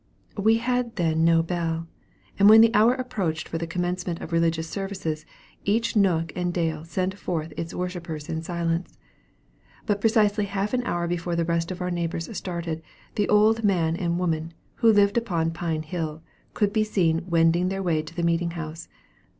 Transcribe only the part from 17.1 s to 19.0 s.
wending their way to the meeting house.